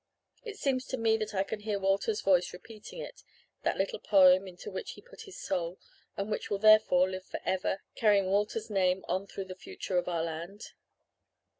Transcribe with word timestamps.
It 0.43 0.57
seems 0.57 0.87
to 0.87 0.97
me 0.97 1.15
that 1.17 1.35
I 1.35 1.43
can 1.43 1.59
hear 1.59 1.77
Walter's 1.77 2.21
voice 2.21 2.53
repeating 2.53 2.97
it 2.97 3.21
that 3.61 3.77
little 3.77 3.99
poem 3.99 4.47
into 4.47 4.71
which 4.71 4.93
he 4.93 4.99
put 5.03 5.25
his 5.29 5.39
soul, 5.39 5.77
and 6.17 6.31
which 6.31 6.49
will 6.49 6.57
therefore 6.57 7.07
live 7.07 7.25
for 7.25 7.39
ever, 7.45 7.83
carrying 7.93 8.25
Walter's 8.25 8.71
name 8.71 9.05
on 9.07 9.27
through 9.27 9.45
the 9.45 9.53
future 9.53 9.99
of 9.99 10.07
our 10.07 10.23
land. 10.23 10.71